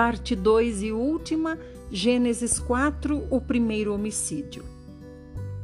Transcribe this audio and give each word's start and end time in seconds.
Parte 0.00 0.34
2 0.34 0.82
e 0.84 0.92
última, 0.92 1.58
Gênesis 1.90 2.58
4, 2.58 3.26
o 3.28 3.38
primeiro 3.38 3.94
homicídio. 3.94 4.64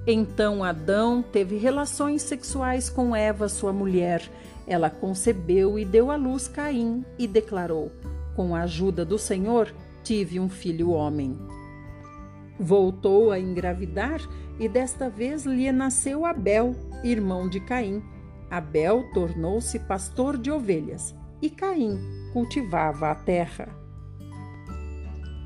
Então 0.07 0.63
Adão 0.63 1.23
teve 1.23 1.57
relações 1.57 2.21
sexuais 2.21 2.91
com 2.91 3.17
Eva, 3.17 3.49
sua 3.49 3.73
mulher. 3.73 4.31
Ela 4.67 4.91
concebeu 4.91 5.79
e 5.79 5.87
deu 5.87 6.11
à 6.11 6.17
luz 6.17 6.49
Caim 6.49 7.03
e 7.19 7.27
declarou: 7.27 7.91
Com 8.35 8.55
a 8.55 8.65
ajuda 8.65 9.07
do 9.07 9.17
Senhor, 9.17 9.73
tive 10.05 10.39
um 10.39 10.51
filho 10.51 10.91
homem. 10.91 11.39
Voltou 12.61 13.33
a 13.33 13.41
engravidar 13.41 14.21
e 14.61 14.69
desta 14.69 15.09
vez 15.09 15.47
lhe 15.47 15.73
nasceu 15.73 16.27
Abel, 16.27 16.77
irmão 17.03 17.49
de 17.49 17.59
Caim. 17.61 18.03
Abel 18.51 19.03
tornou-se 19.15 19.79
pastor 19.79 20.37
de 20.37 20.51
ovelhas 20.51 21.15
e 21.41 21.49
Caim 21.49 21.99
cultivava 22.35 23.11
a 23.11 23.15
terra. 23.15 23.86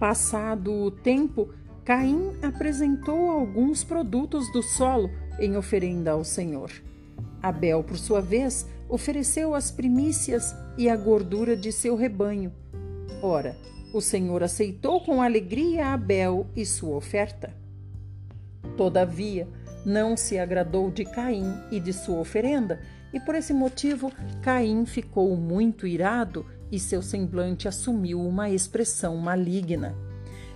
Passado 0.00 0.72
o 0.72 0.90
tempo, 0.90 1.50
Caim 1.84 2.32
apresentou 2.40 3.30
alguns 3.30 3.84
produtos 3.84 4.50
do 4.50 4.62
solo 4.62 5.10
em 5.38 5.58
oferenda 5.58 6.12
ao 6.12 6.24
Senhor. 6.24 6.72
Abel, 7.42 7.84
por 7.84 7.98
sua 7.98 8.22
vez, 8.22 8.66
ofereceu 8.88 9.54
as 9.54 9.70
primícias 9.70 10.56
e 10.78 10.88
a 10.88 10.96
gordura 10.96 11.54
de 11.54 11.70
seu 11.70 11.96
rebanho. 11.96 12.50
Ora, 13.22 13.54
o 13.92 14.00
Senhor 14.00 14.42
aceitou 14.42 15.02
com 15.02 15.20
alegria 15.20 15.88
Abel 15.88 16.46
e 16.56 16.64
sua 16.64 16.96
oferta. 16.96 17.54
Todavia, 18.78 19.46
não 19.84 20.16
se 20.16 20.38
agradou 20.38 20.90
de 20.90 21.04
Caim 21.04 21.52
e 21.70 21.78
de 21.78 21.92
sua 21.92 22.20
oferenda, 22.20 22.80
e 23.12 23.20
por 23.20 23.34
esse 23.34 23.52
motivo 23.52 24.10
Caim 24.40 24.86
ficou 24.86 25.36
muito 25.36 25.86
irado 25.86 26.46
e 26.70 26.78
seu 26.78 27.02
semblante 27.02 27.68
assumiu 27.68 28.20
uma 28.20 28.50
expressão 28.50 29.16
maligna. 29.16 29.94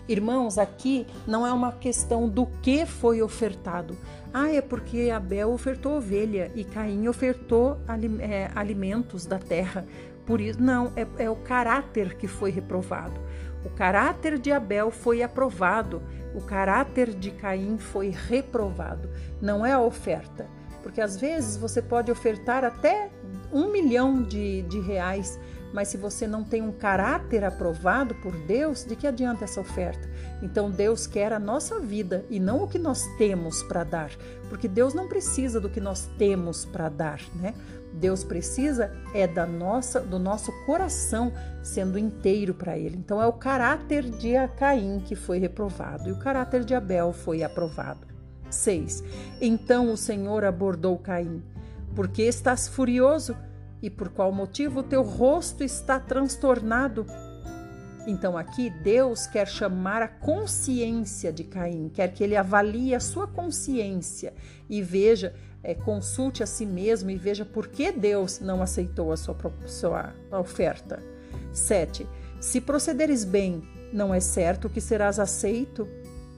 Irmãos, 0.07 0.59
aqui 0.59 1.07
não 1.27 1.47
é 1.47 1.53
uma 1.53 1.73
questão 1.73 2.29
do 2.29 2.47
que 2.61 2.85
foi 2.85 3.23
ofertado. 3.23 3.97
Ah, 4.33 4.53
é 4.53 4.61
porque 4.61 5.11
Abel 5.11 5.51
ofertou 5.51 5.97
ovelha 5.97 6.53
e 6.55 6.63
Caim 6.63 7.09
ofertou 7.09 7.79
é, 8.21 8.51
alimentos 8.55 9.25
da 9.25 9.39
terra. 9.39 9.87
Por 10.27 10.41
isso, 10.41 10.61
não, 10.61 10.93
é, 10.97 11.07
é 11.25 11.31
o 11.31 11.37
caráter 11.37 12.17
que 12.17 12.27
foi 12.27 12.51
reprovado. 12.51 13.19
O 13.65 13.71
caráter 13.71 14.39
de 14.39 14.53
Abel 14.53 14.91
foi 14.91 15.23
aprovado, 15.23 16.03
o 16.35 16.41
caráter 16.43 17.15
de 17.15 17.31
Caim 17.31 17.79
foi 17.79 18.11
reprovado. 18.11 19.09
Não 19.41 19.65
é 19.65 19.73
a 19.73 19.81
oferta. 19.81 20.47
Porque 20.83 21.01
às 21.01 21.17
vezes 21.17 21.57
você 21.57 21.81
pode 21.81 22.13
ofertar 22.13 22.63
até 22.63 23.09
um 23.51 23.73
milhão 23.73 24.23
de, 24.23 24.63
de 24.63 24.81
reais 24.81 25.41
mas 25.75 25.89
se 25.89 25.97
você 25.97 26.25
não 26.25 26.45
tem 26.45 26.63
um 26.63 26.71
caráter 26.71 27.43
aprovado 27.43 28.15
por 28.15 28.33
Deus, 28.47 28.85
de 28.85 28.95
que 28.95 29.09
adianta 29.09 29.43
essa 29.43 29.61
oferta? 29.61 30.09
Então 30.41 30.71
Deus 30.71 31.05
quer 31.05 31.33
a 31.33 31.39
nossa 31.41 31.81
vida 31.81 32.25
e 32.31 32.39
não 32.39 32.63
o 32.63 32.69
que 32.69 32.79
nós 32.79 33.03
temos 33.19 33.61
para 33.65 33.83
dar, 33.83 34.13
porque 34.49 34.69
Deus 34.69 34.95
não 34.95 35.09
precisa 35.09 35.61
do 35.61 35.69
que 35.69 35.81
nós 35.81 36.09
temos 36.17 36.65
para 36.65 36.89
dar, 36.89 37.21
né? 37.35 37.53
Deus 37.93 38.23
precisa 38.23 38.93
é 39.13 39.27
da 39.27 39.47
nossa, 39.47 39.99
do 40.01 40.19
nosso 40.19 40.53
coração 40.65 41.33
sendo 41.61 41.99
inteiro 41.99 42.55
para 42.55 42.79
ele. 42.79 42.97
Então 42.97 43.21
é 43.21 43.27
o 43.27 43.33
caráter 43.33 44.05
de 44.05 44.35
Caim 44.57 45.01
que 45.01 45.17
foi 45.17 45.39
reprovado 45.39 46.09
e 46.09 46.13
o 46.13 46.19
caráter 46.19 46.65
de 46.65 46.75
Abel 46.75 47.13
foi 47.13 47.43
aprovado. 47.43 48.07
6. 48.49 49.03
Então 49.41 49.93
o 49.93 49.97
Senhor 49.97 50.45
abordou 50.45 50.97
Caim: 50.99 51.43
Porque 51.97 52.23
estás 52.23 52.69
furioso? 52.69 53.37
E 53.83 53.91
por 53.91 54.09
qual 54.09 54.33
motivo 54.33 54.81
o 54.81 54.83
teu 54.83 55.03
rosto 55.03 55.63
está 55.63 56.01
transtornado. 56.01 57.07
Então 58.07 58.37
aqui 58.37 58.69
Deus 58.69 59.27
quer 59.27 59.47
chamar 59.47 60.03
a 60.03 60.09
consciência 60.09 61.33
de 61.33 61.45
Caim, 61.45 61.89
quer 61.89 62.13
que 62.13 62.23
ele 62.23 62.37
avalie 62.37 62.95
a 62.95 63.01
sua 63.01 63.27
consciência 63.27 64.35
e 64.69 64.83
veja, 64.83 65.35
é, 65.63 65.75
consulte 65.75 66.43
a 66.43 66.47
si 66.47 66.67
mesmo 66.67 67.11
e 67.11 67.17
veja 67.17 67.45
por 67.45 67.69
que 67.69 67.91
Deus 67.91 68.41
não 68.41 68.63
aceitou 68.63 69.11
a 69.13 69.17
sua, 69.17 69.37
sua 69.67 70.15
oferta. 70.31 71.03
7. 71.53 72.07
Se 72.41 72.61
procederes 72.61 73.25
bem, 73.25 73.63
não 73.93 74.13
é 74.13 74.21
certo 74.21 74.69
que 74.69 74.81
serás 74.81 75.19
aceito? 75.19 75.89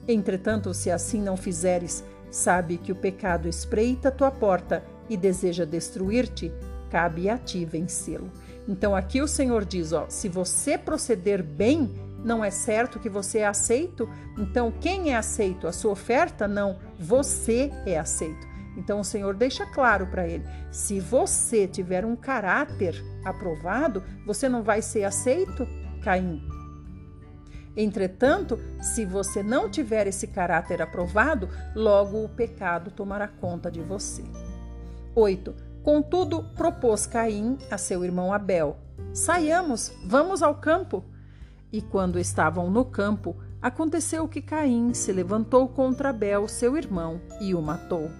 Entretanto, 0.07 0.73
se 0.73 0.89
assim 0.89 1.21
não 1.21 1.35
fizeres, 1.35 2.03
sabe 2.31 2.77
que 2.77 2.93
o 2.93 2.95
pecado 2.95 3.49
espreita 3.49 4.11
tua 4.11 4.31
porta 4.31 4.83
e 5.09 5.17
deseja 5.17 5.65
destruir-te, 5.65 6.51
cabe 6.89 7.29
a 7.29 7.37
ti 7.37 7.65
vencê-lo. 7.65 8.31
Então 8.67 8.95
aqui 8.95 9.21
o 9.21 9.27
Senhor 9.27 9.63
diz, 9.63 9.93
ó, 9.93 10.05
se 10.09 10.27
você 10.27 10.77
proceder 10.77 11.41
bem, 11.41 11.93
não 12.23 12.43
é 12.43 12.49
certo 12.49 12.99
que 12.99 13.09
você 13.09 13.39
é 13.39 13.47
aceito? 13.47 14.09
Então 14.37 14.71
quem 14.71 15.11
é 15.11 15.15
aceito? 15.15 15.67
A 15.67 15.71
sua 15.71 15.91
oferta? 15.91 16.47
Não, 16.47 16.77
você 16.99 17.71
é 17.85 17.97
aceito. 17.97 18.47
Então 18.77 18.99
o 18.99 19.03
Senhor 19.03 19.33
deixa 19.35 19.65
claro 19.65 20.07
para 20.07 20.27
ele: 20.27 20.43
se 20.71 20.99
você 20.99 21.67
tiver 21.67 22.05
um 22.05 22.15
caráter 22.15 23.03
aprovado, 23.25 24.03
você 24.25 24.47
não 24.47 24.61
vai 24.61 24.81
ser 24.81 25.03
aceito, 25.03 25.67
Caim. 26.03 26.41
Entretanto, 27.75 28.59
se 28.81 29.05
você 29.05 29.43
não 29.43 29.69
tiver 29.69 30.07
esse 30.07 30.27
caráter 30.27 30.81
aprovado, 30.81 31.47
logo 31.75 32.23
o 32.23 32.29
pecado 32.29 32.89
tomará 32.89 33.27
conta 33.27 33.69
de 33.69 33.81
você. 33.81 34.23
8. 35.15 35.66
Contudo, 35.87 36.43
propôs 36.43 37.05
Caim 37.05 37.57
a 37.71 37.77
seu 37.77 38.03
irmão 38.03 38.33
Abel: 38.33 38.75
Saiamos, 39.13 39.93
vamos 40.03 40.43
ao 40.43 40.53
campo. 40.55 41.01
E 41.71 41.81
quando 41.81 42.19
estavam 42.19 42.69
no 42.69 42.83
campo, 42.83 43.37
aconteceu 43.61 44.27
que 44.27 44.41
Caim 44.41 44.93
se 44.93 45.13
levantou 45.13 45.65
contra 45.69 46.09
Abel, 46.09 46.45
seu 46.49 46.75
irmão, 46.75 47.21
e 47.39 47.55
o 47.55 47.61
matou. 47.61 48.11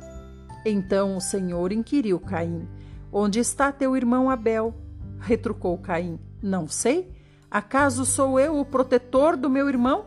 Então 0.66 1.18
o 1.18 1.20
Senhor 1.20 1.74
inquiriu 1.74 2.22
Caim: 2.22 2.66
Onde 3.12 3.42
está 3.42 3.70
teu 3.70 3.98
irmão 3.98 4.30
Abel? 4.30 4.74
Retrucou 5.20 5.78
Caim: 5.78 6.18
Não 6.42 6.70
sei. 6.70 7.14
Acaso 7.52 8.06
sou 8.06 8.40
eu 8.40 8.58
o 8.58 8.64
protetor 8.64 9.36
do 9.36 9.50
meu 9.50 9.68
irmão? 9.68 10.06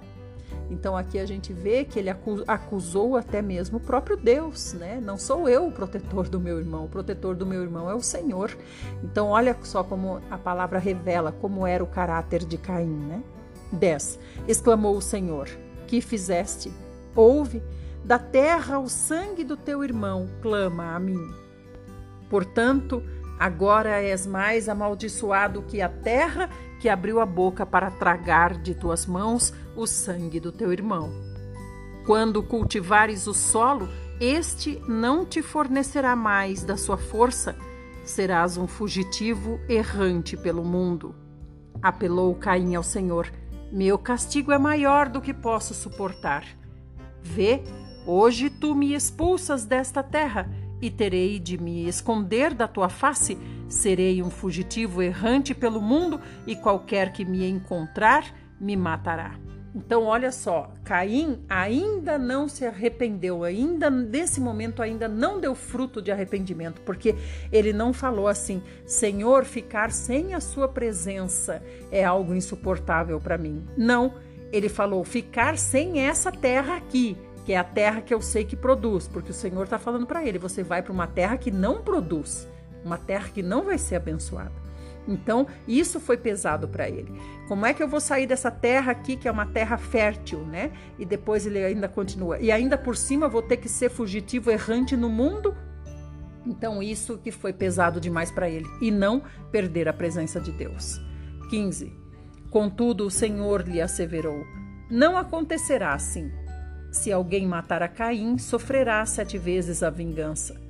Então 0.71 0.97
aqui 0.97 1.19
a 1.19 1.27
gente 1.27 1.53
vê 1.53 1.85
que 1.85 1.99
ele 1.99 2.09
acusou 2.47 3.17
até 3.17 3.43
mesmo 3.43 3.79
o 3.79 3.81
próprio 3.81 4.17
Deus, 4.17 4.73
né? 4.75 5.01
Não 5.03 5.19
sou 5.19 5.49
eu 5.49 5.67
o 5.67 5.73
protetor 5.73 6.29
do 6.29 6.39
meu 6.39 6.59
irmão, 6.59 6.85
o 6.85 6.89
protetor 6.89 7.35
do 7.35 7.45
meu 7.45 7.63
irmão 7.63 7.91
é 7.91 7.95
o 7.95 8.01
Senhor. 8.01 8.57
Então 9.03 9.29
olha 9.29 9.57
só 9.63 9.83
como 9.83 10.23
a 10.31 10.39
palavra 10.39 10.79
revela 10.79 11.33
como 11.33 11.67
era 11.67 11.83
o 11.83 11.89
caráter 11.89 12.45
de 12.45 12.57
Caim, 12.57 12.87
né? 12.87 13.23
10. 13.73 14.19
Exclamou 14.47 14.97
o 14.97 15.03
Senhor: 15.03 15.49
Que 15.87 16.01
fizeste? 16.01 16.73
Ouve, 17.17 17.61
da 18.05 18.19
terra 18.19 18.79
o 18.79 18.89
sangue 18.89 19.43
do 19.43 19.57
teu 19.57 19.83
irmão 19.83 20.29
clama 20.41 20.95
a 20.95 21.01
mim. 21.01 21.35
Portanto, 22.29 23.03
agora 23.39 24.01
és 24.01 24.27
mais 24.27 24.69
amaldiçoado 24.69 25.63
que 25.63 25.83
a 25.83 25.89
terra 25.89 26.49
que 26.81 26.89
abriu 26.89 27.21
a 27.21 27.27
boca 27.27 27.67
para 27.67 27.91
tragar 27.91 28.57
de 28.57 28.75
tuas 28.75 29.05
mãos 29.05 29.53
o 29.77 29.87
sangue 29.87 30.41
do 30.41 30.51
teu 30.51 30.73
irmão. 30.73 31.13
Quando 32.07 32.43
cultivares 32.43 33.27
o 33.27 33.35
solo, 33.35 33.89
este 34.19 34.83
não 34.89 35.25
te 35.25 35.43
fornecerá 35.43 36.17
mais 36.17 36.65
da 36.65 36.77
sua 36.77 36.97
força, 36.97 37.55
serás 38.03 38.57
um 38.57 38.67
fugitivo 38.67 39.61
errante 39.69 40.37
pelo 40.37 40.65
mundo. 40.65 41.15
Apelou 41.83 42.35
Caim 42.35 42.75
ao 42.75 42.83
Senhor: 42.83 43.31
Meu 43.71 43.99
castigo 43.99 44.51
é 44.51 44.59
maior 44.59 45.09
do 45.09 45.21
que 45.21 45.35
posso 45.35 45.75
suportar. 45.75 46.45
Vê, 47.23 47.63
hoje 48.07 48.49
tu 48.49 48.75
me 48.75 48.95
expulsas 48.95 49.67
desta 49.67 50.03
terra 50.03 50.51
e 50.81 50.91
terei 50.91 51.39
de 51.39 51.59
me 51.59 51.87
esconder 51.89 52.55
da 52.55 52.67
tua 52.67 52.89
face 52.89 53.39
Serei 53.71 54.21
um 54.21 54.31
fugitivo 54.31 55.01
errante 55.01 55.55
pelo 55.55 55.81
mundo 55.81 56.21
e 56.45 56.57
qualquer 56.57 57.13
que 57.13 57.25
me 57.25 57.49
encontrar 57.49 58.25
me 58.61 58.77
matará. 58.77 59.39
Então, 59.73 60.03
olha 60.03 60.33
só, 60.33 60.73
Caim 60.83 61.45
ainda 61.49 62.19
não 62.19 62.49
se 62.49 62.67
arrependeu, 62.67 63.45
ainda 63.45 63.89
nesse 63.89 64.41
momento 64.41 64.83
ainda 64.83 65.07
não 65.07 65.39
deu 65.39 65.55
fruto 65.55 66.03
de 66.03 66.11
arrependimento, 66.11 66.81
porque 66.81 67.15
ele 67.53 67.73
não 67.73 67.93
falou 67.93 68.27
assim: 68.27 68.61
Senhor, 68.85 69.45
ficar 69.45 69.93
sem 69.93 70.35
a 70.35 70.41
sua 70.41 70.67
presença 70.67 71.63
é 71.93 72.05
algo 72.05 72.35
insuportável 72.35 73.21
para 73.21 73.39
mim. 73.39 73.65
Não, 73.77 74.15
ele 74.53 74.69
falou: 74.69 75.05
ficar 75.05 75.57
sem 75.57 76.01
essa 76.01 76.33
terra 76.33 76.75
aqui, 76.75 77.17
que 77.51 77.55
é 77.55 77.59
a 77.59 77.65
terra 77.65 78.01
que 78.01 78.15
eu 78.15 78.23
sei 78.23 78.45
que 78.45 78.55
produz, 78.55 79.09
porque 79.09 79.33
o 79.33 79.35
Senhor 79.35 79.65
está 79.65 79.77
falando 79.77 80.07
para 80.07 80.25
ele: 80.25 80.39
você 80.39 80.63
vai 80.63 80.83
para 80.83 80.93
uma 80.93 81.09
terra 81.09 81.37
que 81.37 81.51
não 81.51 81.83
produz 81.83 82.47
uma 82.85 82.97
terra 82.97 83.29
que 83.29 83.43
não 83.43 83.65
vai 83.65 83.77
ser 83.77 83.97
abençoada. 83.97 84.53
Então, 85.09 85.49
isso 85.67 85.99
foi 85.99 86.17
pesado 86.17 86.69
para 86.69 86.89
ele. 86.89 87.13
Como 87.49 87.67
é 87.67 87.75
que 87.75 87.83
eu 87.83 87.89
vou 87.89 87.99
sair 87.99 88.25
dessa 88.25 88.53
terra 88.53 88.93
aqui, 88.93 89.17
que 89.17 89.27
é 89.27 89.33
uma 89.33 89.47
terra 89.47 89.77
fértil, 89.77 90.47
né? 90.47 90.71
E 90.97 91.05
depois 91.05 91.45
ele 91.45 91.59
ainda 91.59 91.89
continua. 91.89 92.39
E 92.39 92.53
ainda 92.53 92.79
por 92.79 92.97
cima 92.97 93.29
vou 93.29 93.43
ter 93.43 93.57
que 93.57 93.69
ser 93.69 93.91
fugitivo 93.91 94.49
errante 94.49 94.97
no 94.97 95.09
mundo? 95.09 95.53
Então, 96.47 96.81
isso 96.81 97.19
que 97.19 97.33
foi 97.33 97.53
pesado 97.53 98.01
demais 98.01 98.31
para 98.31 98.49
ele. 98.49 98.67
E 98.81 98.93
não 98.93 99.25
perder 99.51 99.89
a 99.89 99.93
presença 99.93 100.41
de 100.41 100.53
Deus. 100.53 101.01
15. 101.51 101.93
Contudo, 102.49 103.07
o 103.07 103.11
Senhor 103.11 103.67
lhe 103.67 103.83
asseverou: 103.83 104.45
Não 104.89 105.19
acontecerá 105.19 105.95
assim. 105.95 106.31
Se 106.91 107.13
alguém 107.13 107.47
matar 107.47 107.83
a 107.83 107.89
Caim, 107.89 108.37
sofrerá 108.39 109.05
sete 109.07 109.39
vezes 109.39 109.83
a 109.83 109.91
vingança. 109.91 110.61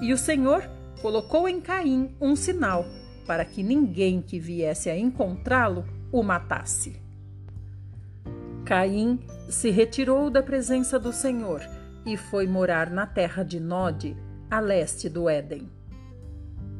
E 0.00 0.12
o 0.12 0.18
Senhor 0.18 0.68
colocou 1.02 1.48
em 1.48 1.60
Caim 1.60 2.14
um 2.20 2.34
sinal, 2.34 2.84
para 3.26 3.44
que 3.44 3.62
ninguém 3.62 4.22
que 4.22 4.38
viesse 4.38 4.88
a 4.88 4.96
encontrá-lo 4.96 5.84
o 6.10 6.22
matasse. 6.22 7.00
Caim 8.64 9.20
se 9.48 9.70
retirou 9.70 10.30
da 10.30 10.42
presença 10.42 10.98
do 10.98 11.12
Senhor 11.12 11.62
e 12.04 12.16
foi 12.16 12.46
morar 12.46 12.90
na 12.90 13.06
terra 13.06 13.42
de 13.42 13.60
Nod, 13.60 14.16
a 14.50 14.60
leste 14.60 15.08
do 15.08 15.28
Éden. 15.28 15.68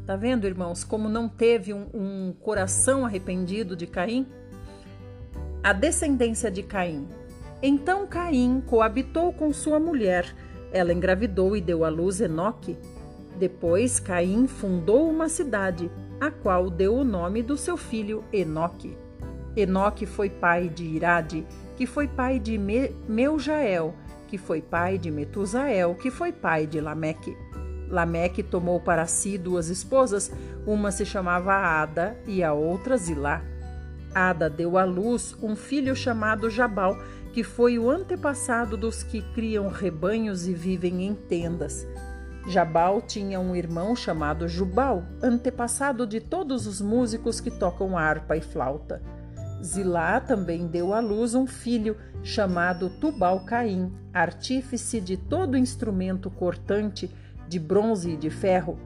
Tá 0.07 0.15
vendo, 0.15 0.47
irmãos, 0.47 0.85
como 0.85 1.09
não 1.09 1.29
teve 1.29 1.75
um, 1.75 1.89
um 1.93 2.33
coração 2.41 3.05
arrependido 3.05 3.75
de 3.75 3.89
Caim? 3.89 4.27
A 5.63 5.73
descendência 5.73 6.49
de 6.49 6.63
Caim. 6.63 7.09
Então 7.69 8.07
Caim 8.07 8.63
coabitou 8.65 9.33
com 9.33 9.53
sua 9.53 9.81
mulher. 9.81 10.33
Ela 10.71 10.93
engravidou 10.93 11.57
e 11.57 11.61
deu 11.61 11.85
à 11.85 11.89
luz 11.89 12.21
Enoque. 12.21 12.79
Depois 13.41 13.99
Caim 13.99 14.47
fundou 14.47 15.11
uma 15.11 15.29
cidade, 15.29 15.91
a 16.21 16.31
qual 16.31 16.71
deu 16.71 16.95
o 16.95 17.03
nome 17.03 17.43
do 17.43 17.57
seu 17.57 17.77
filho 17.77 18.23
Enoque. 18.33 18.97
Enoque 19.57 20.07
foi 20.07 20.31
pai 20.31 20.69
de 20.69 20.85
Irade, 20.85 21.45
que 21.77 21.87
foi 21.87 22.07
pai 22.07 22.39
de 22.39 22.57
Me 22.57 22.95
Meujael, 23.09 23.97
que 24.29 24.39
foi 24.39 24.63
pai 24.63 24.97
de 24.97 25.11
Metusael, 25.11 25.97
que 25.97 26.09
foi 26.09 26.31
pai 26.31 26.69
de 26.69 26.81
Lameque. 26.81 27.37
Lameque 27.89 28.45
tomou 28.45 28.79
para 28.79 29.07
si 29.07 29.37
duas 29.37 29.71
esposas, 29.71 30.31
uma 30.65 30.93
se 30.93 31.05
chamava 31.05 31.53
Ada 31.53 32.17
e 32.29 32.45
a 32.45 32.53
outra 32.53 32.97
Zilá. 32.97 33.43
Ada 34.17 34.49
deu 34.49 34.79
à 34.79 34.85
luz 34.85 35.37
um 35.43 35.55
filho 35.55 35.95
chamado 35.95 36.49
Jabal, 36.49 36.97
que 37.37 37.45
foi 37.45 37.79
o 37.79 37.91
antepassado 37.91 38.79
dos 38.79 39.03
que 39.03 39.21
criam 39.21 39.69
rebanhos 39.69 40.49
e 40.49 40.55
vivem 40.55 41.05
em 41.05 41.15
tendas. 41.15 41.87
Jabal 42.49 43.03
tinha 43.03 43.39
um 43.39 43.55
irmão 43.55 43.95
chamado 43.95 44.49
Jubal, 44.49 45.05
antepassado 45.23 46.07
de 46.07 46.19
todos 46.19 46.67
os 46.67 46.81
músicos 46.81 47.39
que 47.39 47.51
tocam 47.51 47.99
harpa 47.99 48.39
e 48.39 48.41
flauta. 48.41 49.03
Zilá 49.63 50.19
também 50.19 50.67
deu 50.67 50.95
à 50.95 51.01
luz 51.01 51.35
um 51.35 51.47
filho 51.47 51.99
chamado 52.23 52.89
Tubal 52.89 53.45
Caim, 53.45 53.93
artífice 54.15 54.99
de 54.99 55.19
todo 55.19 55.59
instrumento 55.59 56.31
cortante 56.31 57.15
de 57.47 57.59
bronze 57.59 58.13
e 58.13 58.17
de 58.17 58.31
ferro, 58.31 58.79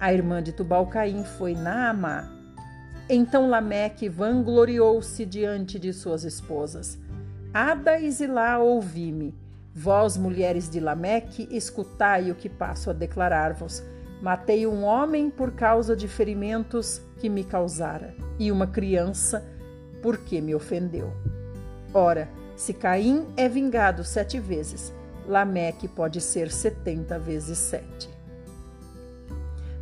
a 0.00 0.14
irmã 0.14 0.42
de 0.42 0.52
Tubal-Caim 0.52 1.24
foi 1.24 1.52
Naamá. 1.52 2.26
Então 3.06 3.50
Lameque 3.50 4.08
vangloriou-se 4.08 5.26
diante 5.26 5.78
de 5.78 5.92
suas 5.92 6.24
esposas. 6.24 6.98
Ada 7.52 7.98
e 7.98 8.10
Zilá, 8.10 8.58
ouvi-me. 8.58 9.34
Vós, 9.74 10.16
mulheres 10.16 10.68
de 10.68 10.80
Lameque, 10.80 11.48
escutai 11.50 12.30
o 12.30 12.34
que 12.34 12.48
passo 12.48 12.90
a 12.90 12.92
declarar-vos. 12.92 13.82
Matei 14.20 14.66
um 14.66 14.84
homem 14.84 15.30
por 15.30 15.52
causa 15.52 15.96
de 15.96 16.08
ferimentos 16.08 17.00
que 17.18 17.28
me 17.28 17.44
causara, 17.44 18.14
e 18.38 18.50
uma 18.52 18.66
criança 18.66 19.44
porque 20.02 20.40
me 20.40 20.54
ofendeu. 20.54 21.12
Ora, 21.94 22.28
se 22.56 22.74
Caim 22.74 23.26
é 23.36 23.48
vingado 23.48 24.04
sete 24.04 24.38
vezes, 24.38 24.92
Lameque 25.26 25.86
pode 25.86 26.20
ser 26.20 26.50
70 26.50 27.18
vezes 27.18 27.58
7. 27.58 28.10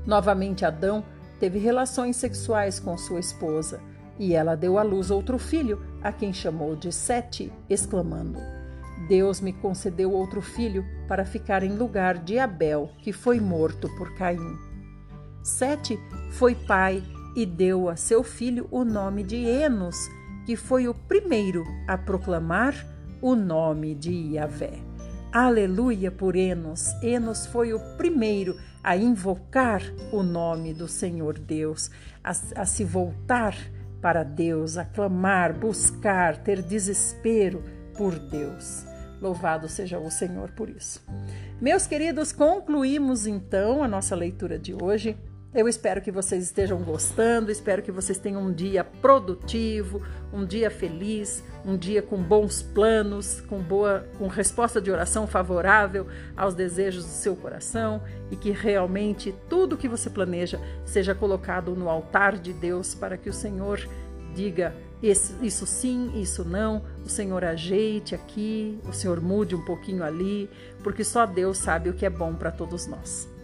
Novamente 0.06 0.64
Adão 0.64 1.02
teve 1.40 1.58
relações 1.58 2.16
sexuais 2.16 2.78
com 2.78 2.96
sua 2.96 3.20
esposa 3.20 3.80
e 4.18 4.34
ela 4.34 4.56
deu 4.56 4.78
à 4.78 4.82
luz 4.82 5.10
outro 5.10 5.38
filho, 5.38 5.80
a 6.02 6.12
quem 6.12 6.32
chamou 6.32 6.74
de 6.74 6.92
Sete, 6.92 7.52
exclamando: 7.68 8.38
Deus 9.08 9.40
me 9.40 9.52
concedeu 9.52 10.12
outro 10.12 10.40
filho 10.40 10.84
para 11.06 11.24
ficar 11.24 11.62
em 11.62 11.76
lugar 11.76 12.18
de 12.18 12.38
Abel, 12.38 12.90
que 13.02 13.12
foi 13.12 13.40
morto 13.40 13.88
por 13.96 14.14
Caim. 14.14 14.56
Sete 15.42 15.98
foi 16.32 16.54
pai 16.54 17.02
e 17.36 17.44
deu 17.46 17.88
a 17.88 17.96
seu 17.96 18.24
filho 18.24 18.66
o 18.70 18.84
nome 18.84 19.22
de 19.22 19.36
Enos, 19.36 19.96
que 20.44 20.56
foi 20.56 20.88
o 20.88 20.94
primeiro 20.94 21.64
a 21.86 21.96
proclamar 21.96 22.74
o 23.20 23.34
nome 23.34 23.94
de 23.94 24.12
Yahvé. 24.12 24.78
Aleluia 25.32 26.10
por 26.10 26.34
Enos. 26.34 26.90
Enos 27.02 27.46
foi 27.46 27.74
o 27.74 27.78
primeiro 27.96 28.56
a 28.82 28.96
invocar 28.96 29.82
o 30.10 30.22
nome 30.22 30.72
do 30.72 30.88
Senhor 30.88 31.38
Deus, 31.38 31.90
a, 32.24 32.30
a 32.30 32.64
se 32.64 32.84
voltar 32.84 33.54
para 34.00 34.22
Deus, 34.22 34.76
a 34.76 34.84
clamar, 34.84 35.52
buscar, 35.58 36.36
ter 36.38 36.62
desespero 36.62 37.62
por 37.96 38.18
Deus. 38.18 38.84
Louvado 39.20 39.68
seja 39.68 39.98
o 39.98 40.10
Senhor 40.10 40.50
por 40.52 40.68
isso. 40.68 41.04
Meus 41.60 41.86
queridos, 41.86 42.32
concluímos 42.32 43.26
então 43.26 43.82
a 43.82 43.88
nossa 43.88 44.14
leitura 44.14 44.58
de 44.58 44.74
hoje. 44.74 45.16
Eu 45.56 45.66
espero 45.66 46.02
que 46.02 46.12
vocês 46.12 46.44
estejam 46.44 46.82
gostando, 46.82 47.50
espero 47.50 47.80
que 47.80 47.90
vocês 47.90 48.18
tenham 48.18 48.42
um 48.42 48.52
dia 48.52 48.84
produtivo, 48.84 50.02
um 50.30 50.44
dia 50.44 50.70
feliz, 50.70 51.42
um 51.64 51.78
dia 51.78 52.02
com 52.02 52.22
bons 52.22 52.60
planos, 52.60 53.40
com 53.40 53.58
boa, 53.62 54.06
com 54.18 54.26
resposta 54.26 54.82
de 54.82 54.90
oração 54.90 55.26
favorável 55.26 56.08
aos 56.36 56.54
desejos 56.54 57.04
do 57.04 57.10
seu 57.10 57.34
coração 57.34 58.02
e 58.30 58.36
que 58.36 58.50
realmente 58.50 59.34
tudo 59.48 59.78
que 59.78 59.88
você 59.88 60.10
planeja 60.10 60.60
seja 60.84 61.14
colocado 61.14 61.74
no 61.74 61.88
altar 61.88 62.36
de 62.36 62.52
Deus 62.52 62.94
para 62.94 63.16
que 63.16 63.30
o 63.30 63.32
Senhor 63.32 63.80
diga 64.34 64.74
isso 65.02 65.64
sim, 65.64 66.20
isso 66.20 66.44
não, 66.44 66.84
o 67.02 67.08
Senhor 67.08 67.42
ajeite 67.42 68.14
aqui, 68.14 68.78
o 68.86 68.92
Senhor 68.92 69.22
mude 69.22 69.54
um 69.54 69.64
pouquinho 69.64 70.04
ali, 70.04 70.50
porque 70.82 71.02
só 71.02 71.24
Deus 71.24 71.56
sabe 71.56 71.88
o 71.88 71.94
que 71.94 72.04
é 72.04 72.10
bom 72.10 72.34
para 72.34 72.50
todos 72.50 72.86
nós. 72.86 73.35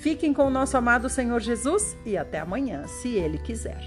Fiquem 0.00 0.32
com 0.32 0.46
o 0.46 0.50
nosso 0.50 0.78
amado 0.78 1.10
Senhor 1.10 1.40
Jesus 1.40 1.94
e 2.06 2.16
até 2.16 2.38
amanhã, 2.38 2.86
se 2.86 3.16
Ele 3.16 3.36
quiser. 3.36 3.84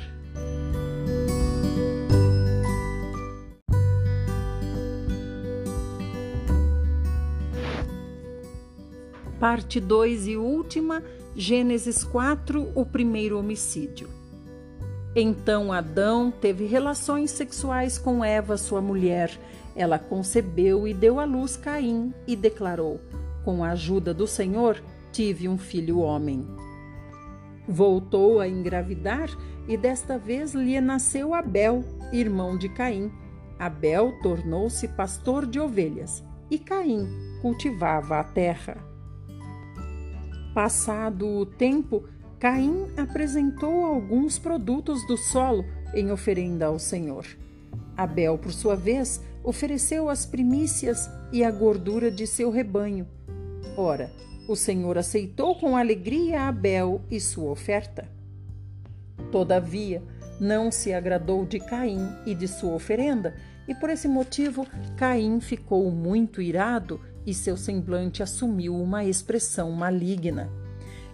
Parte 9.40 9.80
2 9.80 10.28
e 10.28 10.38
última, 10.38 11.02
Gênesis 11.36 12.04
4, 12.04 12.72
o 12.76 12.86
primeiro 12.86 13.40
homicídio. 13.40 14.08
Então 15.16 15.74
Adão 15.74 16.30
teve 16.30 16.68
relações 16.68 17.32
sexuais 17.32 17.98
com 17.98 18.24
Eva, 18.24 18.56
sua 18.56 18.82
mulher. 18.82 19.32
Ela 19.76 19.98
concebeu 19.98 20.88
e 20.88 20.94
deu 20.94 21.20
à 21.20 21.26
luz 21.26 21.58
Caim 21.58 22.14
e 22.28 22.36
declarou: 22.36 23.02
Com 23.44 23.64
a 23.64 23.72
ajuda 23.72 24.14
do 24.14 24.28
Senhor, 24.28 24.80
tive 25.14 25.48
um 25.48 25.58
filho 25.58 26.00
homem. 26.00 26.46
Voltou 27.68 28.42
a 28.42 28.48
engravidar 28.48 29.30
e 29.68 29.78
desta 29.78 30.18
vez 30.18 30.54
lhe 30.54 30.82
nasceu 30.82 31.34
Abel, 31.34 31.86
irmão 32.12 32.58
de 32.58 32.68
Caim. 32.68 33.10
Abel 33.58 34.12
tornou-se 34.22 34.88
pastor 34.90 35.46
de 35.46 35.60
ovelhas 35.60 36.24
e 36.52 36.58
Caim 36.58 37.08
cultivava 37.42 38.20
a 38.20 38.24
terra. 38.24 38.76
Passado 40.54 41.28
o 41.28 41.46
tempo, 41.46 42.04
Caim 42.40 42.88
apresentou 42.98 43.86
alguns 43.86 44.38
produtos 44.38 45.06
do 45.08 45.16
solo 45.16 45.64
em 45.94 46.12
oferenda 46.12 46.66
ao 46.66 46.78
Senhor. 46.78 47.26
Abel, 47.96 48.38
por 48.38 48.52
sua 48.52 48.76
vez, 48.76 49.22
ofereceu 49.44 50.10
as 50.10 50.26
primícias 50.26 51.10
e 51.32 51.44
a 51.44 51.52
gordura 51.52 52.12
de 52.12 52.26
seu 52.26 52.50
rebanho. 52.50 53.08
Ora, 53.78 54.12
o 54.48 54.56
Senhor 54.56 54.98
aceitou 54.98 55.56
com 55.56 55.78
alegria 55.78 56.48
Abel 56.48 57.02
e 57.10 57.20
sua 57.20 57.52
oferta. 57.52 58.10
Todavia, 59.32 60.04
não 60.40 60.72
se 60.72 60.94
agradou 60.94 61.46
de 61.46 61.60
Caim 61.60 62.10
e 62.26 62.36
de 62.36 62.48
sua 62.48 62.74
oferenda, 62.74 63.36
e 63.68 63.74
por 63.74 63.90
esse 63.90 64.08
motivo 64.08 64.68
Caim 64.98 65.40
ficou 65.40 65.90
muito 65.90 66.42
irado 66.42 67.00
e 67.26 67.34
seu 67.34 67.56
semblante 67.56 68.22
assumiu 68.22 68.76
uma 68.76 69.06
expressão 69.06 69.72
maligna. 69.72 70.50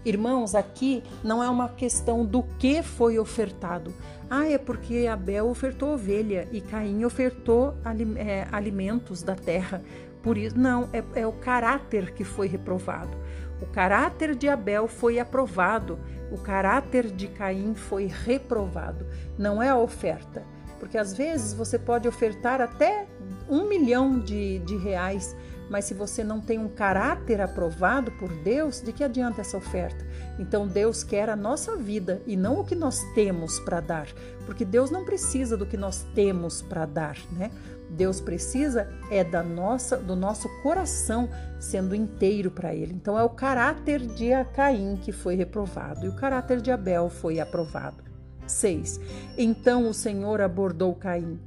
Irmãos, 0.04 0.56
aqui 0.56 1.04
não 1.24 1.44
é 1.44 1.50
uma 1.50 1.70
questão 1.70 2.26
do 2.26 2.42
que 2.58 2.82
foi 2.82 3.20
ofertado. 3.20 3.94
Ah, 4.30 4.48
é 4.48 4.58
porque 4.58 5.08
Abel 5.12 5.50
ofertou 5.50 5.94
ovelha 5.94 6.48
e 6.52 6.62
Caim 6.62 7.04
ofertou 7.04 7.76
é, 8.18 8.48
alimentos 8.52 9.22
da 9.22 9.36
terra. 9.36 9.82
Por 10.22 10.38
isso, 10.38 10.58
não, 10.58 10.90
é, 10.92 11.22
é 11.22 11.28
o 11.28 11.32
caráter 11.32 12.14
que 12.14 12.24
foi 12.24 12.48
reprovado. 12.48 13.18
O 13.62 13.66
caráter 13.66 14.36
de 14.36 14.48
Abel 14.48 14.88
foi 14.88 15.20
aprovado, 15.20 16.00
o 16.32 16.38
caráter 16.38 17.12
de 17.12 17.28
Caim 17.28 17.74
foi 17.74 18.06
reprovado. 18.06 19.06
Não 19.38 19.62
é 19.62 19.70
a 19.70 19.78
oferta, 19.78 20.44
porque 20.80 20.98
às 20.98 21.14
vezes 21.14 21.54
você 21.54 21.78
pode 21.78 22.08
ofertar 22.08 22.62
até 22.62 23.06
um 23.50 23.68
milhão 23.68 24.20
de, 24.20 24.60
de 24.60 24.78
reais, 24.78 25.36
mas 25.70 25.86
se 25.86 25.94
você 25.94 26.24
não 26.24 26.42
tem 26.42 26.58
um 26.58 26.68
caráter 26.68 27.40
aprovado 27.40 28.12
por 28.14 28.30
Deus, 28.44 28.82
de 28.82 28.92
que 28.92 29.04
adianta 29.04 29.42
essa 29.42 29.58
oferta? 29.58 30.06
Então 30.38 30.68
Deus 30.68 31.04
quer 31.04 31.30
a 31.30 31.36
nossa 31.36 31.76
vida 31.76 32.22
e 32.26 32.36
não 32.36 32.60
o 32.60 32.66
que 32.66 32.76
nós 32.76 33.04
temos 33.14 33.60
para 33.60 33.80
dar, 33.80 34.08
porque 34.46 34.66
Deus 34.66 34.90
não 34.90 35.06
precisa 35.06 35.56
do 35.56 35.66
que 35.66 35.78
nós 35.78 36.06
temos 36.16 36.62
para 36.62 36.86
dar, 36.86 37.18
né? 37.32 37.52
Deus 37.90 38.22
precisa 38.22 38.88
é 39.10 39.24
da 39.24 39.42
nossa, 39.42 39.98
do 39.98 40.16
nosso 40.16 40.48
coração 40.62 41.28
sendo 41.60 41.96
inteiro 41.96 42.52
para 42.52 42.74
ele. 42.74 42.94
Então 42.94 43.18
é 43.18 43.24
o 43.24 43.30
caráter 43.30 44.00
de 44.00 44.30
Caim 44.54 44.96
que 44.98 45.12
foi 45.12 45.36
reprovado 45.36 46.06
e 46.06 46.10
o 46.10 46.16
caráter 46.16 46.62
de 46.62 46.72
Abel 46.72 47.10
foi 47.10 47.40
aprovado. 47.40 48.04
6. 48.46 49.00
Então 49.38 49.90
o 49.90 49.94
Senhor 49.94 50.42
abordou 50.42 50.94
Caim: 50.96 51.40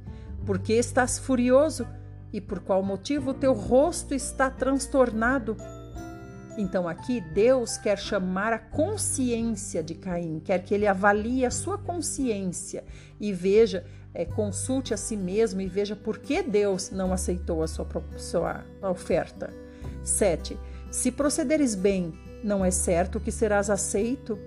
Por 0.45 0.59
que 0.59 0.73
estás 0.73 1.17
furioso? 1.17 1.87
E 2.33 2.41
por 2.41 2.59
qual 2.59 2.81
motivo 2.81 3.33
teu 3.33 3.53
rosto 3.53 4.15
está 4.15 4.49
transtornado? 4.49 5.55
Então 6.57 6.87
aqui 6.87 7.21
Deus 7.21 7.77
quer 7.77 7.97
chamar 7.97 8.53
a 8.53 8.59
consciência 8.59 9.83
de 9.83 9.93
Caim, 9.93 10.39
quer 10.43 10.63
que 10.63 10.73
ele 10.73 10.87
avalie 10.87 11.45
a 11.45 11.51
sua 11.51 11.77
consciência 11.77 12.83
e 13.19 13.31
veja, 13.31 13.85
é, 14.13 14.25
consulte 14.25 14.93
a 14.93 14.97
si 14.97 15.15
mesmo 15.15 15.61
e 15.61 15.67
veja 15.67 15.95
por 15.95 16.17
que 16.17 16.43
Deus 16.43 16.91
não 16.91 17.13
aceitou 17.13 17.63
a 17.63 17.67
sua, 17.67 17.87
sua 18.17 18.65
oferta. 18.81 19.53
7. 20.03 20.57
Se 20.91 21.11
procederes 21.11 21.73
bem, 21.73 22.13
não 22.43 22.63
é 22.63 22.69
certo 22.69 23.19
que 23.19 23.31
serás 23.31 23.69
aceito? 23.69 24.37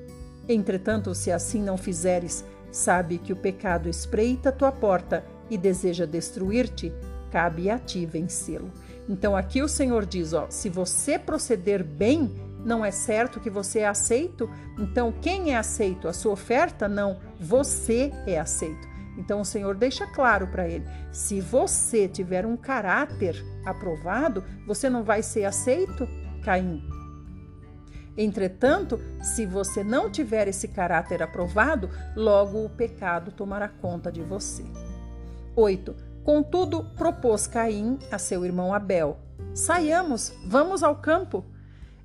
Entretanto, 0.49 1.15
se 1.15 1.33
assim 1.33 1.61
não 1.61 1.77
fizeres, 1.77 2.45
sabe 2.71 3.19
que 3.19 3.33
o 3.33 3.37
pecado 3.37 3.89
espreita 3.89 4.53
tua 4.53 4.71
porta 4.71 5.25
e 5.51 5.59
deseja 5.59 6.07
destruir-te, 6.07 6.93
cabe 7.31 7.71
a 7.71 7.79
ti 7.79 8.07
vencê-lo. 8.07 8.71
Então 9.09 9.37
aqui 9.37 9.63
o 9.63 9.69
Senhor 9.69 10.05
diz, 10.05 10.33
ó, 10.33 10.47
se 10.51 10.69
você 10.69 11.19
proceder 11.19 11.85
bem, 11.85 12.35
não 12.65 12.85
é 12.85 12.91
certo 12.91 13.39
que 13.41 13.49
você 13.49 13.81
é 13.81 13.87
aceito? 13.87 14.51
Então 14.79 15.13
quem 15.13 15.53
é 15.53 15.57
aceito? 15.57 16.09
A 16.09 16.13
sua 16.13 16.33
oferta? 16.33 16.89
Não, 16.89 17.19
você 17.39 18.11
é 18.27 18.39
aceito. 18.39 18.89
Então 19.17 19.41
o 19.41 19.45
Senhor 19.45 19.75
deixa 19.75 20.07
claro 20.07 20.47
para 20.49 20.69
ele: 20.69 20.85
se 21.13 21.41
você 21.41 22.09
tiver 22.09 22.45
um 22.45 22.57
caráter 22.57 23.43
aprovado, 23.65 24.45
você 24.67 24.91
não 24.91 25.03
vai 25.05 25.23
ser 25.23 25.45
aceito, 25.45 26.09
Caim. 26.43 26.83
Entretanto, 28.17 28.99
se 29.23 29.45
você 29.45 29.85
não 29.85 30.11
tiver 30.11 30.49
esse 30.49 30.69
caráter 30.69 31.23
aprovado, 31.23 31.91
logo 32.15 32.65
o 32.65 32.71
pecado 32.71 33.31
tomará 33.31 33.69
conta 33.69 34.11
de 34.11 34.23
você. 34.23 34.65
8. 35.55 35.95
Contudo, 36.27 36.83
propôs 36.97 37.47
Caim 37.47 38.01
a 38.11 38.19
seu 38.19 38.45
irmão 38.45 38.75
Abel: 38.75 39.17
Saiamos, 39.55 40.35
vamos 40.45 40.83
ao 40.83 40.97
campo. 40.97 41.45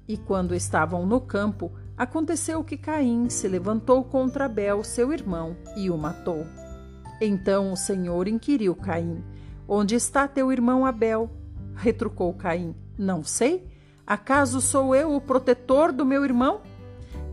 E 0.07 0.15
quando 0.15 0.53
estavam 0.53 1.07
no 1.07 1.19
campo, 1.19 1.71
aconteceu 1.97 2.63
que 2.63 2.77
Caim 2.77 3.29
se 3.29 3.47
levantou 3.47 4.03
contra 4.03 4.45
Abel, 4.45 4.83
seu 4.83 5.11
irmão, 5.11 5.57
e 5.75 5.89
o 5.89 5.97
matou. 5.97 6.45
Então 7.19 7.73
o 7.73 7.75
Senhor 7.75 8.27
inquiriu 8.27 8.75
Caim: 8.75 9.23
Onde 9.67 9.95
está 9.95 10.27
teu 10.27 10.51
irmão 10.51 10.85
Abel? 10.85 11.27
Retrucou 11.73 12.31
Caim: 12.35 12.75
Não 12.95 13.23
sei. 13.23 13.67
Acaso 14.05 14.61
sou 14.61 14.95
eu 14.95 15.15
o 15.15 15.21
protetor 15.21 15.91
do 15.91 16.05
meu 16.05 16.23
irmão? 16.23 16.61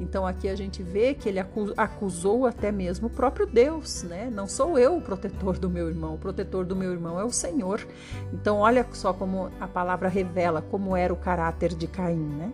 Então 0.00 0.26
aqui 0.26 0.48
a 0.48 0.54
gente 0.54 0.82
vê 0.82 1.14
que 1.14 1.28
ele 1.28 1.40
acusou 1.76 2.46
até 2.46 2.70
mesmo 2.70 3.08
o 3.08 3.10
próprio 3.10 3.46
Deus, 3.46 4.04
né? 4.04 4.30
Não 4.32 4.46
sou 4.46 4.78
eu 4.78 4.96
o 4.96 5.02
protetor 5.02 5.58
do 5.58 5.68
meu 5.68 5.88
irmão, 5.88 6.14
o 6.14 6.18
protetor 6.18 6.64
do 6.64 6.76
meu 6.76 6.92
irmão 6.92 7.18
é 7.18 7.24
o 7.24 7.32
Senhor. 7.32 7.86
Então 8.32 8.58
olha 8.58 8.86
só 8.92 9.12
como 9.12 9.50
a 9.60 9.66
palavra 9.66 10.08
revela 10.08 10.62
como 10.62 10.96
era 10.96 11.12
o 11.12 11.16
caráter 11.16 11.74
de 11.74 11.86
Caim, 11.86 12.16
né? 12.16 12.52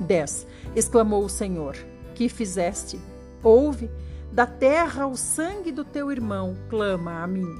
10. 0.00 0.46
Exclamou 0.74 1.24
o 1.24 1.28
Senhor: 1.28 1.76
Que 2.14 2.28
fizeste? 2.28 2.98
Ouve, 3.42 3.90
da 4.32 4.46
terra 4.46 5.06
o 5.06 5.16
sangue 5.16 5.70
do 5.70 5.84
teu 5.84 6.10
irmão 6.10 6.56
clama 6.68 7.22
a 7.22 7.26
mim. 7.26 7.54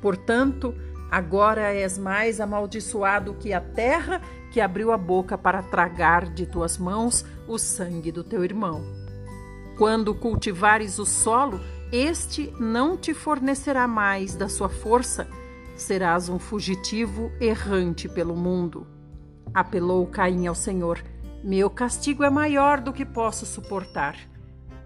Portanto, 0.00 0.74
agora 1.10 1.74
és 1.74 1.98
mais 1.98 2.40
amaldiçoado 2.40 3.34
que 3.34 3.52
a 3.52 3.60
terra 3.60 4.20
que 4.52 4.60
abriu 4.60 4.92
a 4.92 4.96
boca 4.96 5.36
para 5.36 5.62
tragar 5.62 6.26
de 6.26 6.46
tuas 6.46 6.78
mãos 6.78 7.24
o 7.48 7.58
sangue 7.58 8.12
do 8.12 8.22
teu 8.22 8.44
irmão. 8.44 8.84
Quando 9.76 10.14
cultivares 10.14 10.98
o 10.98 11.06
solo, 11.06 11.60
este 11.90 12.52
não 12.60 12.96
te 12.96 13.12
fornecerá 13.12 13.88
mais 13.88 14.36
da 14.36 14.48
sua 14.48 14.68
força, 14.68 15.26
serás 15.76 16.28
um 16.28 16.38
fugitivo 16.38 17.32
errante 17.40 18.08
pelo 18.08 18.36
mundo. 18.36 18.86
Apelou 19.52 20.06
Caim 20.06 20.46
ao 20.46 20.54
Senhor: 20.54 21.02
Meu 21.42 21.68
castigo 21.70 22.22
é 22.22 22.30
maior 22.30 22.80
do 22.80 22.92
que 22.92 23.04
posso 23.04 23.46
suportar. 23.46 24.16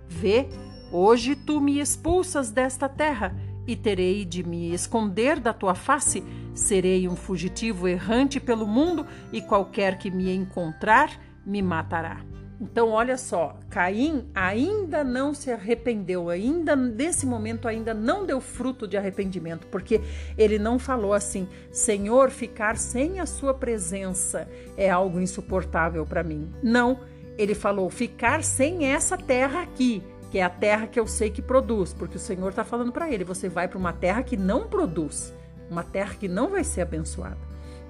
Vê, 0.08 0.48
hoje 0.92 1.34
tu 1.34 1.60
me 1.60 1.80
expulsas 1.80 2.50
desta 2.50 2.88
terra 2.88 3.34
e 3.66 3.76
terei 3.76 4.24
de 4.24 4.42
me 4.42 4.72
esconder 4.72 5.40
da 5.40 5.52
tua 5.52 5.74
face. 5.74 6.22
Serei 6.54 7.08
um 7.08 7.16
fugitivo 7.16 7.88
errante 7.88 8.38
pelo 8.38 8.66
mundo 8.66 9.06
e 9.32 9.40
qualquer 9.40 9.98
que 9.98 10.10
me 10.10 10.34
encontrar 10.34 11.10
me 11.44 11.60
matará. 11.62 12.24
Então, 12.60 12.90
olha 12.90 13.18
só, 13.18 13.58
Caim 13.68 14.26
ainda 14.34 15.02
não 15.02 15.34
se 15.34 15.50
arrependeu, 15.50 16.30
ainda 16.30 16.76
nesse 16.76 17.26
momento 17.26 17.66
ainda 17.66 17.92
não 17.92 18.24
deu 18.24 18.40
fruto 18.40 18.86
de 18.86 18.96
arrependimento, 18.96 19.66
porque 19.66 20.00
ele 20.38 20.58
não 20.58 20.78
falou 20.78 21.12
assim: 21.12 21.48
Senhor, 21.72 22.30
ficar 22.30 22.78
sem 22.78 23.18
a 23.18 23.26
sua 23.26 23.52
presença 23.52 24.48
é 24.76 24.88
algo 24.88 25.20
insuportável 25.20 26.06
para 26.06 26.22
mim. 26.22 26.50
Não, 26.62 27.00
ele 27.36 27.54
falou: 27.54 27.90
ficar 27.90 28.44
sem 28.44 28.86
essa 28.86 29.18
terra 29.18 29.60
aqui 29.60 30.02
que 30.34 30.38
é 30.40 30.42
a 30.42 30.50
terra 30.50 30.88
que 30.88 30.98
eu 30.98 31.06
sei 31.06 31.30
que 31.30 31.40
produz, 31.40 31.94
porque 31.94 32.16
o 32.16 32.20
Senhor 32.20 32.48
está 32.48 32.64
falando 32.64 32.90
para 32.90 33.08
ele: 33.08 33.22
você 33.22 33.48
vai 33.48 33.68
para 33.68 33.78
uma 33.78 33.92
terra 33.92 34.20
que 34.20 34.36
não 34.36 34.66
produz, 34.66 35.32
uma 35.70 35.84
terra 35.84 36.16
que 36.16 36.26
não 36.26 36.48
vai 36.48 36.64
ser 36.64 36.80
abençoada. 36.80 37.38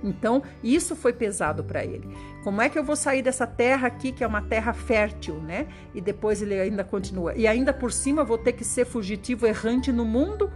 Então, 0.02 0.42
isso 0.62 0.94
foi 0.94 1.14
pesado 1.14 1.64
para 1.64 1.82
ele. 1.82 2.06
Como 2.42 2.60
é 2.60 2.68
que 2.68 2.78
eu 2.78 2.84
vou 2.84 2.96
sair 2.96 3.22
dessa 3.22 3.46
terra 3.46 3.86
aqui, 3.86 4.12
que 4.12 4.22
é 4.22 4.26
uma 4.26 4.42
terra 4.42 4.74
fértil, 4.74 5.36
né? 5.36 5.68
E 5.94 6.02
depois 6.02 6.42
ele 6.42 6.60
ainda 6.60 6.84
continua. 6.84 7.34
E 7.34 7.46
ainda 7.46 7.72
por 7.72 7.90
cima 7.90 8.22
vou 8.22 8.36
ter 8.36 8.52
que 8.52 8.62
ser 8.62 8.84
fugitivo 8.84 9.46
errante 9.46 9.90
no 9.90 10.04
mundo? 10.04 10.52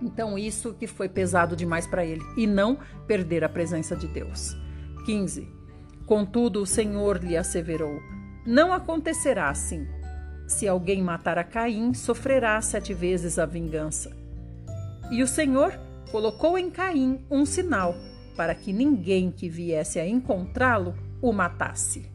Então, 0.00 0.38
isso 0.38 0.72
que 0.72 0.86
foi 0.86 1.10
pesado 1.10 1.54
demais 1.54 1.86
para 1.86 2.02
ele. 2.02 2.22
E 2.34 2.46
não 2.46 2.78
perder 3.06 3.44
a 3.44 3.48
presença 3.50 3.94
de 3.94 4.08
Deus. 4.08 4.56
15. 5.04 5.46
Contudo, 6.06 6.62
o 6.62 6.66
Senhor 6.66 7.22
lhe 7.22 7.36
asseverou: 7.36 8.00
Não 8.46 8.72
acontecerá 8.72 9.50
assim. 9.50 9.86
Se 10.46 10.68
alguém 10.68 11.02
matar 11.02 11.38
a 11.38 11.44
Caim, 11.44 11.94
sofrerá 11.94 12.60
sete 12.60 12.92
vezes 12.92 13.38
a 13.38 13.46
vingança. 13.46 14.10
E 15.10 15.22
o 15.22 15.26
Senhor 15.26 15.78
colocou 16.10 16.58
em 16.58 16.70
Caim 16.70 17.24
um 17.30 17.46
sinal, 17.46 17.94
para 18.36 18.54
que 18.54 18.72
ninguém 18.72 19.30
que 19.30 19.48
viesse 19.48 19.98
a 19.98 20.06
encontrá-lo 20.06 20.94
o 21.22 21.32
matasse. 21.32 22.10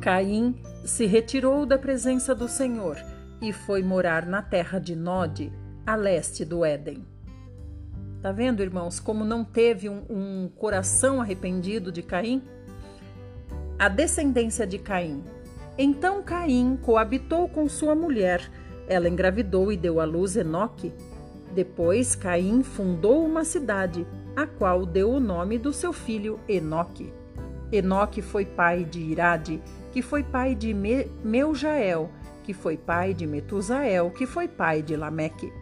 Caim 0.00 0.54
se 0.84 1.06
retirou 1.06 1.66
da 1.66 1.76
presença 1.76 2.34
do 2.34 2.48
Senhor 2.48 2.96
e 3.42 3.52
foi 3.52 3.82
morar 3.82 4.26
na 4.26 4.42
terra 4.42 4.78
de 4.78 4.94
Nod, 4.94 5.52
a 5.86 5.96
leste 5.96 6.44
do 6.44 6.64
Éden. 6.64 7.04
Tá 8.22 8.32
vendo, 8.32 8.62
irmãos, 8.62 9.00
como 9.00 9.24
não 9.24 9.44
teve 9.44 9.88
um, 9.88 10.04
um 10.10 10.48
coração 10.56 11.20
arrependido 11.20 11.90
de 11.90 12.02
Caim? 12.02 12.42
A 13.78 13.88
descendência 13.88 14.66
de 14.66 14.78
Caim 14.78 15.24
então 15.78 16.22
Caim 16.22 16.78
coabitou 16.80 17.48
com 17.48 17.68
sua 17.68 17.94
mulher. 17.94 18.50
Ela 18.86 19.08
engravidou 19.08 19.70
e 19.70 19.76
deu 19.76 20.00
à 20.00 20.04
luz 20.04 20.36
Enoque. 20.36 20.92
Depois 21.54 22.14
Caim 22.14 22.62
fundou 22.62 23.24
uma 23.24 23.44
cidade, 23.44 24.06
a 24.36 24.46
qual 24.46 24.86
deu 24.86 25.10
o 25.10 25.20
nome 25.20 25.58
do 25.58 25.72
seu 25.72 25.92
filho 25.92 26.38
Enoque. 26.48 27.12
Enoque 27.72 28.20
foi 28.20 28.44
pai 28.44 28.84
de 28.84 29.00
Irade, 29.00 29.62
que 29.92 30.02
foi 30.02 30.22
pai 30.22 30.54
de 30.54 30.74
Me 30.74 31.06
Meujael, 31.24 32.10
que 32.42 32.52
foi 32.52 32.76
pai 32.76 33.14
de 33.14 33.26
Metusael, 33.26 34.10
que 34.10 34.26
foi 34.26 34.48
pai 34.48 34.82
de 34.82 34.96
Lameque. 34.96 35.52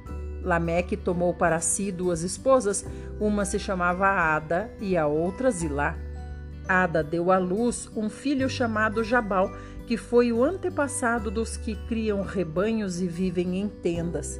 Lameque 0.42 0.96
tomou 0.96 1.34
para 1.34 1.60
si 1.60 1.92
duas 1.92 2.22
esposas, 2.22 2.84
uma 3.20 3.44
se 3.44 3.58
chamava 3.58 4.08
Ada 4.08 4.70
e 4.80 4.96
a 4.96 5.06
outra 5.06 5.50
Zilá. 5.50 5.96
Ada 6.66 7.02
deu 7.02 7.30
à 7.30 7.38
luz 7.38 7.90
um 7.96 8.08
filho 8.08 8.48
chamado 8.48 9.02
Jabal, 9.02 9.50
que 9.88 9.96
foi 9.96 10.30
o 10.34 10.44
antepassado 10.44 11.30
dos 11.30 11.56
que 11.56 11.74
criam 11.74 12.20
rebanhos 12.20 13.00
e 13.00 13.06
vivem 13.06 13.58
em 13.58 13.66
tendas. 13.66 14.38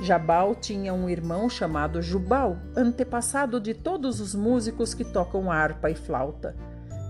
Jabal 0.00 0.54
tinha 0.54 0.94
um 0.94 1.10
irmão 1.10 1.50
chamado 1.50 2.00
Jubal, 2.00 2.56
antepassado 2.74 3.60
de 3.60 3.74
todos 3.74 4.18
os 4.18 4.34
músicos 4.34 4.94
que 4.94 5.04
tocam 5.04 5.52
harpa 5.52 5.90
e 5.90 5.94
flauta. 5.94 6.56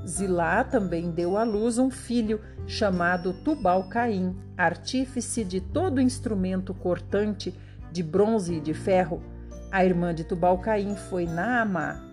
Zilá 0.04 0.64
também 0.64 1.12
deu 1.12 1.38
à 1.38 1.44
luz 1.44 1.78
um 1.78 1.88
filho 1.88 2.40
chamado 2.66 3.32
Tubal-Caim, 3.44 4.35
artífice 4.56 5.44
de 5.44 5.61
todo 5.61 6.00
instrumento 6.00 6.75
cortante 6.75 7.54
de 7.92 8.02
bronze 8.02 8.54
e 8.54 8.61
de 8.61 8.75
ferro. 8.75 9.23
A 9.70 9.85
irmã 9.85 10.12
de 10.12 10.25
Tubal-Caim 10.25 10.97
foi 10.97 11.26
Naamá. 11.26 12.04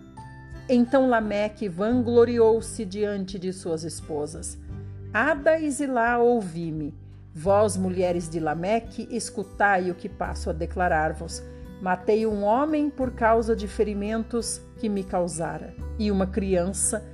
Então 0.68 1.08
Lameque 1.08 1.68
vangloriou-se 1.68 2.84
diante 2.84 3.36
de 3.36 3.52
suas 3.52 3.82
esposas. 3.82 4.64
Ada 5.12 5.58
e 5.58 5.70
Zilá, 5.70 6.18
ouvi-me. 6.18 6.94
Vós, 7.34 7.76
mulheres 7.76 8.28
de 8.28 8.40
Lameque, 8.40 9.08
escutai 9.10 9.90
o 9.90 9.94
que 9.94 10.08
passo 10.08 10.50
a 10.50 10.52
declarar-vos. 10.52 11.42
Matei 11.82 12.26
um 12.26 12.42
homem 12.42 12.88
por 12.88 13.10
causa 13.12 13.54
de 13.54 13.68
ferimentos 13.68 14.60
que 14.78 14.88
me 14.88 15.04
causara, 15.04 15.74
e 15.98 16.10
uma 16.10 16.26
criança 16.26 17.04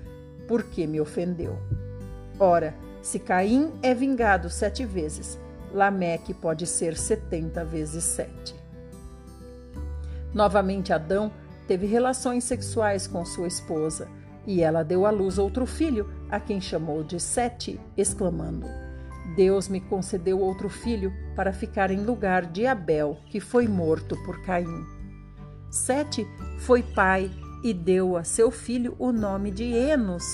porque 0.47 0.87
me 0.87 1.01
ofendeu. 1.01 1.59
Ora, 2.39 2.75
se 3.01 3.19
Caim 3.19 3.73
é 3.83 3.93
vingado 3.93 4.49
sete 4.49 4.85
vezes, 4.85 5.39
Lameque 5.73 6.33
pode 6.33 6.67
ser 6.67 6.97
setenta 6.97 7.65
vezes 7.65 8.05
sete. 8.05 8.55
Novamente 10.33 10.93
Adão 10.93 11.33
teve 11.67 11.87
relações 11.87 12.45
sexuais 12.45 13.07
com 13.07 13.25
sua 13.25 13.49
esposa, 13.49 14.09
e 14.47 14.63
ela 14.63 14.83
deu 14.83 15.07
à 15.07 15.11
luz 15.11 15.39
outro 15.39 15.67
filho, 15.67 16.09
a 16.31 16.41
quem 16.41 16.61
chamou 16.61 17.03
de 17.03 17.21
Sete, 17.21 17.81
exclamando: 17.97 18.67
Deus 19.37 19.69
me 19.69 19.81
concedeu 19.81 20.41
outro 20.41 20.69
filho 20.69 21.13
para 21.35 21.53
ficar 21.53 21.91
em 21.91 22.05
lugar 22.05 22.47
de 22.47 22.67
Abel, 22.67 23.19
que 23.27 23.41
foi 23.41 23.67
morto 23.69 24.17
por 24.25 24.43
Caim. 24.43 24.85
Sete 25.71 26.27
foi 26.59 26.83
pai 26.83 27.31
e 27.63 27.73
deu 27.73 28.17
a 28.17 28.25
seu 28.25 28.51
filho 28.51 28.95
o 28.99 29.13
nome 29.13 29.51
de 29.51 29.65
Enos, 29.65 30.25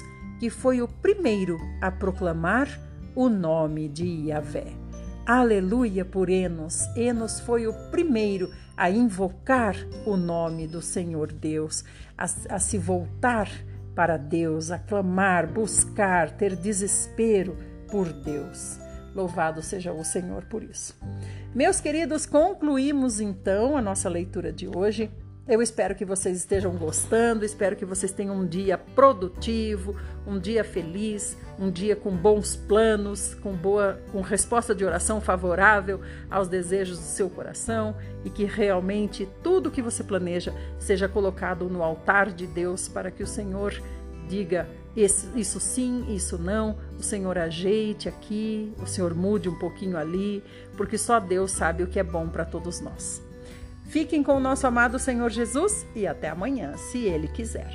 que 0.40 0.50
foi 0.50 0.80
o 0.82 0.88
primeiro 0.88 1.58
a 1.80 1.90
proclamar 1.90 2.68
o 3.14 3.28
nome 3.28 3.88
de 3.88 4.06
Yahvé. 4.28 4.72
Aleluia 5.26 6.04
por 6.04 6.30
Enos. 6.30 6.86
Enos 6.96 7.38
foi 7.38 7.66
o 7.66 7.72
primeiro 7.90 8.50
a 8.76 8.90
invocar 8.90 9.76
o 10.06 10.16
nome 10.16 10.66
do 10.66 10.80
Senhor 10.80 11.30
Deus, 11.32 11.84
a, 12.16 12.24
a 12.24 12.58
se 12.58 12.78
voltar 12.78 13.50
para 13.98 14.16
Deus, 14.16 14.70
a 14.70 14.78
clamar, 14.78 15.48
buscar, 15.48 16.30
ter 16.30 16.54
desespero 16.54 17.58
por 17.90 18.12
Deus. 18.12 18.78
Louvado 19.12 19.60
seja 19.60 19.92
o 19.92 20.04
Senhor 20.04 20.44
por 20.44 20.62
isso. 20.62 20.96
Meus 21.52 21.80
queridos, 21.80 22.24
concluímos 22.24 23.20
então 23.20 23.76
a 23.76 23.82
nossa 23.82 24.08
leitura 24.08 24.52
de 24.52 24.68
hoje. 24.68 25.10
Eu 25.48 25.62
espero 25.62 25.94
que 25.94 26.04
vocês 26.04 26.36
estejam 26.36 26.76
gostando, 26.76 27.42
espero 27.42 27.74
que 27.74 27.86
vocês 27.86 28.12
tenham 28.12 28.36
um 28.36 28.46
dia 28.46 28.76
produtivo, 28.76 29.96
um 30.26 30.38
dia 30.38 30.62
feliz, 30.62 31.38
um 31.58 31.70
dia 31.70 31.96
com 31.96 32.14
bons 32.14 32.54
planos, 32.54 33.34
com 33.36 33.54
boa, 33.54 33.98
com 34.12 34.20
resposta 34.20 34.74
de 34.74 34.84
oração 34.84 35.22
favorável 35.22 36.02
aos 36.30 36.48
desejos 36.48 36.98
do 36.98 37.04
seu 37.04 37.30
coração 37.30 37.96
e 38.26 38.28
que 38.28 38.44
realmente 38.44 39.26
tudo 39.42 39.70
que 39.70 39.80
você 39.80 40.04
planeja 40.04 40.52
seja 40.78 41.08
colocado 41.08 41.66
no 41.70 41.82
altar 41.82 42.30
de 42.30 42.46
Deus 42.46 42.86
para 42.86 43.10
que 43.10 43.22
o 43.22 43.26
Senhor 43.26 43.72
diga 44.28 44.68
isso 44.94 45.60
sim, 45.60 46.14
isso 46.14 46.36
não, 46.36 46.76
o 46.98 47.02
Senhor 47.02 47.38
ajeite 47.38 48.06
aqui, 48.06 48.74
o 48.82 48.86
Senhor 48.86 49.14
mude 49.14 49.48
um 49.48 49.58
pouquinho 49.58 49.96
ali, 49.96 50.44
porque 50.76 50.98
só 50.98 51.18
Deus 51.18 51.52
sabe 51.52 51.84
o 51.84 51.86
que 51.86 51.98
é 51.98 52.04
bom 52.04 52.28
para 52.28 52.44
todos 52.44 52.82
nós. 52.82 53.26
Fiquem 53.88 54.22
com 54.22 54.36
o 54.36 54.40
nosso 54.40 54.66
amado 54.66 54.98
Senhor 54.98 55.30
Jesus 55.30 55.86
e 55.94 56.06
até 56.06 56.28
amanhã, 56.28 56.76
se 56.76 56.98
Ele 57.06 57.26
quiser. 57.26 57.72